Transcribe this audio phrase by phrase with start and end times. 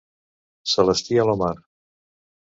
[0.71, 1.53] Celestí Alomar.